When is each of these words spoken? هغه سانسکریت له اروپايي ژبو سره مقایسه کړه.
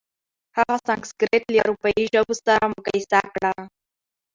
هغه 0.57 0.75
سانسکریت 0.87 1.43
له 1.51 1.59
اروپايي 1.63 2.03
ژبو 2.13 2.33
سره 2.45 2.71
مقایسه 2.75 3.19
کړه. 3.33 3.51